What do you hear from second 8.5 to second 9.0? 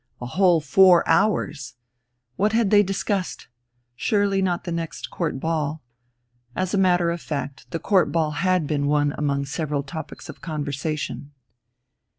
been